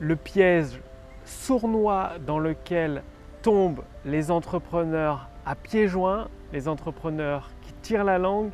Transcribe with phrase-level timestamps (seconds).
[0.00, 0.80] le piège
[1.24, 3.02] sournois dans lequel
[3.42, 8.50] tombent les entrepreneurs à pieds joints, les entrepreneurs qui tirent la langue,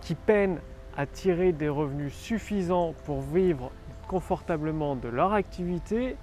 [0.00, 0.58] qui peinent
[0.96, 3.70] à tirer des revenus suffisants pour vivre
[4.08, 6.16] confortablement de leur activité.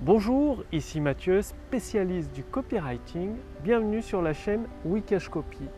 [0.00, 3.34] Bonjour, ici Mathieu, spécialiste du copywriting.
[3.62, 5.68] Bienvenue sur la chaîne Wikash Copy.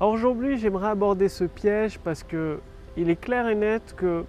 [0.00, 2.60] Aujourd'hui, j'aimerais aborder ce piège parce que
[2.96, 4.24] il est clair et net que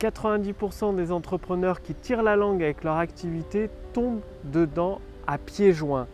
[0.00, 5.72] 90% bah, des entrepreneurs qui tirent la langue avec leur activité tombent dedans à pieds
[5.72, 6.06] joints.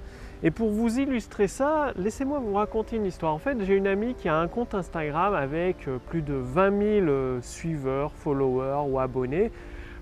[0.44, 3.32] Et pour vous illustrer ça, laissez-moi vous raconter une histoire.
[3.32, 6.70] En fait, j'ai une amie qui a un compte Instagram avec euh, plus de 20
[6.70, 9.52] 000 euh, suiveurs, followers ou abonnés.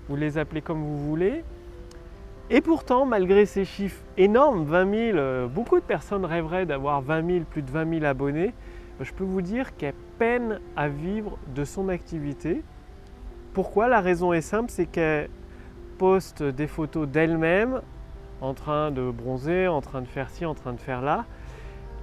[0.09, 1.43] Vous les appelez comme vous voulez.
[2.49, 7.27] Et pourtant, malgré ces chiffres énormes, 20 000, euh, beaucoup de personnes rêveraient d'avoir 20
[7.27, 8.53] 000, plus de 20 000 abonnés.
[8.99, 12.63] Je peux vous dire qu'elle peine à vivre de son activité.
[13.53, 15.29] Pourquoi La raison est simple, c'est qu'elle
[15.97, 17.81] poste des photos d'elle-même
[18.39, 21.25] en train de bronzer, en train de faire ci, en train de faire là.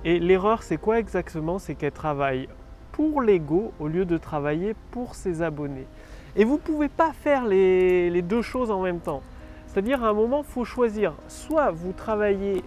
[0.05, 1.59] Et l'erreur, c'est quoi exactement?
[1.59, 2.49] C'est qu'elle travaille
[2.93, 5.87] pour l'ego au lieu de travailler pour ses abonnés.
[6.37, 9.23] Et vous ne pouvez pas faire les, deux choses en même temps.
[9.67, 11.15] C'est-à-dire, à un moment, il faut choisir.
[11.29, 12.63] Soit vous travaillez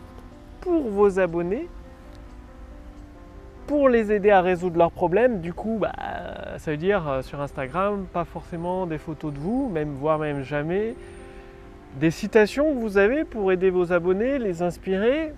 [0.60, 1.70] pour vos abonnés,
[3.68, 5.40] pour les aider à résoudre leurs problèmes.
[5.40, 5.94] Du coup, bah,
[6.58, 10.44] ça veut dire euh, sur Instagram, pas forcément des photos de vous, même voire même
[10.44, 10.96] jamais
[12.00, 15.34] des citations que vous avez pour aider vos abonnés, les inspirer.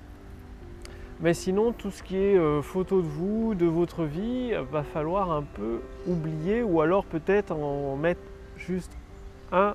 [1.19, 5.31] Mais sinon, tout ce qui est euh, photo de vous, de votre vie, va falloir
[5.31, 8.21] un peu oublier ou alors peut-être en mettre
[8.57, 8.91] juste
[9.51, 9.73] 1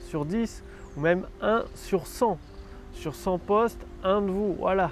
[0.00, 0.62] sur 10
[0.96, 2.38] ou même 1 sur 100.
[2.92, 4.54] Sur 100 posts, un de vous.
[4.58, 4.90] Voilà.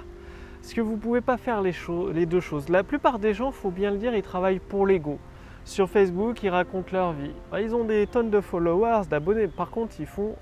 [0.61, 1.73] Parce que vous ne pouvez pas faire les,
[2.13, 2.69] les, deux choses.
[2.69, 5.19] La plupart des gens, il faut bien le dire, ils travaillent pour l'ego.
[5.63, 7.31] Sur Facebook, ils racontent leur vie.
[7.59, 9.47] Ils ont des tonnes de followers, d'abonnés.
[9.47, 10.35] Par contre, ils font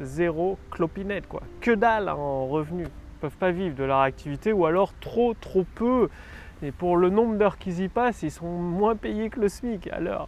[0.00, 1.42] zéro clopinette, quoi.
[1.60, 2.88] Que dalle en revenus.
[2.88, 6.08] Ils peuvent pas vivre de leur activité ou alors trop, trop peu.
[6.62, 9.88] Et pour le nombre d'heures qu'ils y passent, ils sont moins payés que le SMIC
[9.88, 10.26] à.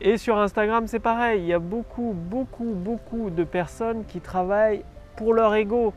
[0.00, 1.42] Et sur Instagram, c'est pareil.
[1.42, 4.84] Il y a beaucoup, beaucoup, beaucoup de personnes qui travaillent
[5.16, 5.94] pour leur ego,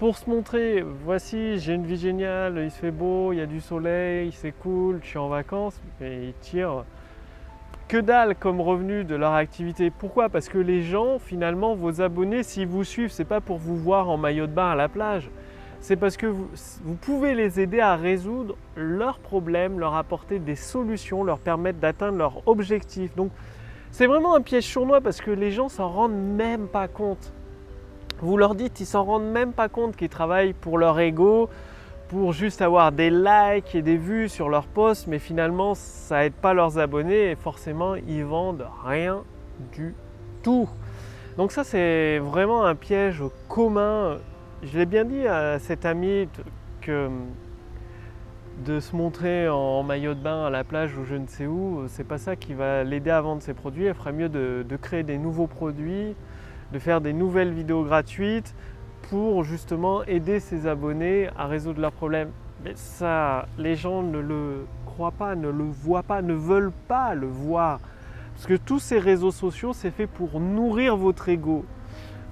[0.00, 0.82] pour se montrer.
[1.04, 4.52] Voici, j'ai une vie géniale, il se fait beau, il y a du soleil, c'est
[4.52, 5.78] cool, je suis en vacances.
[6.00, 6.86] Et ils tirent
[7.86, 9.90] que dalle comme revenu de leur activité.
[9.90, 10.30] Pourquoi?
[10.30, 14.08] Parce que les gens, finalement, vos abonnés, s'ils vous suivent, c'est pas pour vous voir
[14.08, 15.28] en maillot de bain à la plage.
[15.80, 16.48] C'est parce que vous,
[16.82, 22.16] vous, pouvez les aider à résoudre leurs problèmes, leur apporter des solutions, leur permettre d'atteindre
[22.16, 23.14] leurs objectifs.
[23.16, 23.32] Donc,
[23.90, 27.34] c'est vraiment un piège sournois parce que les gens s'en rendent même pas compte.
[28.22, 31.48] Vous leur dites, ils s'en rendent même pas compte qu'ils travaillent pour leur ego,
[32.10, 36.34] pour juste avoir des likes et des vues sur leurs posts, mais finalement ça aide
[36.34, 39.22] pas leurs abonnés et forcément ils vendent rien
[39.72, 39.94] du
[40.42, 40.68] tout.
[41.36, 44.18] Donc ça c'est vraiment un piège commun.
[44.62, 46.28] Je l'ai bien dit à cet ami
[46.80, 47.08] que
[48.66, 51.84] de se montrer en maillot de bain à la plage ou je ne sais où,
[51.86, 53.84] c'est pas ça qui va l'aider à vendre ses produits.
[53.84, 56.16] Elle ferait mieux de, de créer des nouveaux produits,
[56.72, 58.54] de faire des nouvelles vidéos gratuites,
[59.10, 62.30] pour justement aider ses abonnés à résoudre leurs problèmes.
[62.64, 67.14] Mais ça, les gens ne le croient pas, ne le voient pas, ne veulent pas
[67.14, 67.80] le voir.
[68.34, 71.64] Parce que tous ces réseaux sociaux, c'est fait pour nourrir votre ego,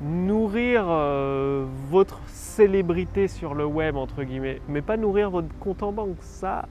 [0.00, 5.93] nourrir euh, votre célébrité sur le web, entre guillemets, mais pas nourrir votre compte en
[5.93, 6.16] banque.
[6.20, 6.66] Ça,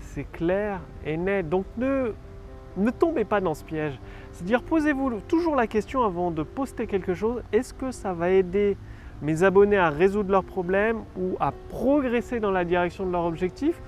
[0.00, 1.48] c'est clair et net.
[1.48, 2.12] Donc ne,
[2.76, 3.98] ne tombez pas dans ce piège.
[4.32, 8.76] C'est-à-dire, posez-vous toujours la question avant de poster quelque chose, est-ce que ça va aider
[9.20, 13.80] mes abonnés à résoudre leurs problèmes ou à progresser dans la direction de leur objectif?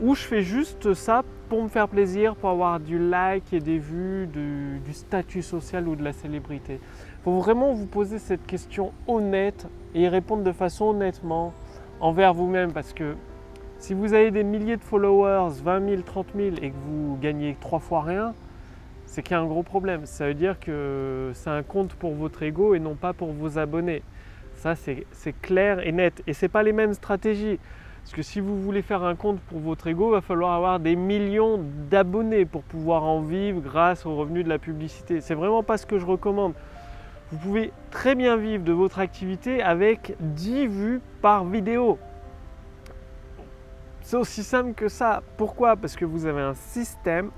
[0.00, 3.78] Ou je fais juste ça pour me faire plaisir, pour avoir du like et des
[3.78, 6.80] vues, du, statut social ou de la célébrité?
[6.82, 11.52] Il faut vraiment vous poser cette question honnête et y répondre de façon honnêtement
[12.00, 13.14] envers vous-même parce que
[13.78, 17.56] si vous avez des milliers de followers, 20 000, 30 000 et que vous gagnez
[17.60, 18.34] trois fois rien,
[19.04, 20.06] c'est qu'il y a un gros problème.
[20.06, 23.58] Ça veut dire que c'est un compte pour votre ego et non pas pour vos
[23.58, 24.02] abonnés.
[24.54, 26.22] Ça, c'est clair et net.
[26.26, 27.58] Et ce pas les mêmes stratégies.
[28.02, 30.80] Parce que si vous voulez faire un compte pour votre ego, il va falloir avoir
[30.80, 31.60] des millions
[31.90, 35.20] d'abonnés pour pouvoir en vivre grâce aux revenus de la publicité.
[35.20, 36.54] C'est vraiment pas ce que je recommande.
[37.30, 41.98] Vous pouvez très bien vivre de votre activité avec 10 vues par vidéo.
[44.06, 45.20] C'est aussi simple que ça.
[45.36, 45.74] Pourquoi?
[45.74, 47.32] Parce que vous avez un système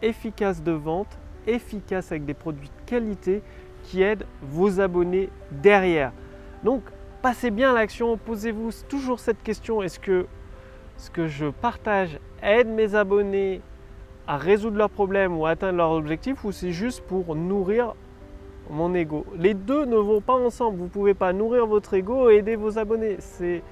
[0.00, 3.42] efficace de vente, efficace avec des produits de qualité
[3.82, 6.12] qui aide vos abonnés derrière.
[6.64, 6.80] Donc,
[7.20, 10.24] passez bien à l'action, posez-vous toujours cette question, est-ce que
[10.96, 13.60] ce que je partage aide mes abonnés
[14.26, 17.92] à résoudre leurs problèmes ou à atteindre leurs objectifs ou c'est juste pour nourrir
[18.70, 19.26] mon ego?
[19.36, 20.78] Les deux ne vont pas ensemble.
[20.78, 23.16] Vous ne pouvez pas nourrir votre ego et aider vos abonnés.
[23.18, 23.62] C'est,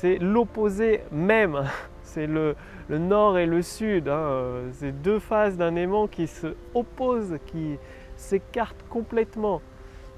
[0.00, 1.64] c'est l'opposé même.
[2.02, 2.56] C'est le,
[2.88, 4.08] nord et le sud.
[4.08, 4.62] Hein.
[4.72, 7.76] C'est deux faces d'un aimant qui se opposent, qui
[8.16, 9.60] s'écartent complètement.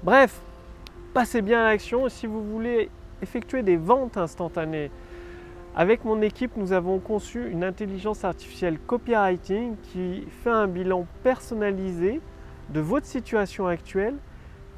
[0.01, 0.39] Bref,
[1.13, 2.07] passez bien à l'action.
[2.07, 2.89] Si vous voulez
[3.21, 4.89] effectuer des ventes instantanées,
[5.75, 12.21] avec mon équipe, nous avons conçu une intelligence artificielle copywriting qui fait un bilan personnalisé
[12.69, 14.15] de votre situation actuelle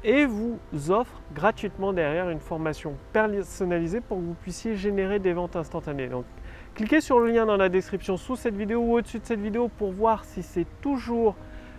[0.04, 0.58] et vous
[0.90, 6.08] offre gratuitement derrière une formation personnalisée pour que vous puissiez générer des ventes instantanées.
[6.08, 6.26] Donc,
[6.74, 9.68] cliquez sur le lien dans la description sous cette vidéo ou au-dessus de cette vidéo
[9.68, 11.34] pour voir si c'est toujours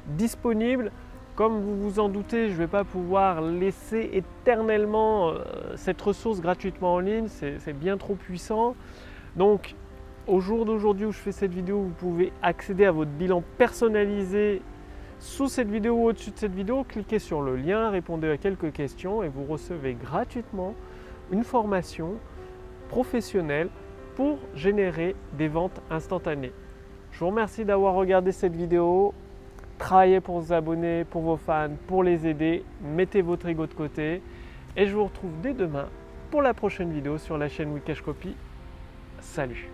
[0.08, 0.92] disponible.
[1.36, 5.44] Comme vous vous en doutez, je ne vais pas pouvoir laisser éternellement euh,
[5.76, 8.76] cette ressource gratuitement en ligne, c'est bien trop puissant.
[9.36, 9.76] Donc,
[10.28, 14.62] au jour d'aujourd'hui où je fais cette vidéo, vous pouvez accéder à votre bilan personnalisé
[15.26, 16.86] sous cette vidéo ou au-dessus de cette vidéo.
[16.88, 20.76] Cliquez sur le lien, répondez à quelques questions et vous recevez gratuitement
[21.32, 22.14] une formation
[22.90, 23.70] professionnelle
[24.16, 26.54] pour générer des ventes instantanées.
[27.12, 29.14] Je vous remercie d'avoir regardé cette vidéo.
[29.80, 32.64] Travaillez pour vos abonnés, pour vos fans, pour les aider.
[32.82, 34.22] Mettez votre ego de côté.
[34.78, 35.88] Et je vous retrouve dès demain
[36.30, 38.36] pour la prochaine vidéo sur la chaîne Wikash Copy.
[39.22, 39.70] Salut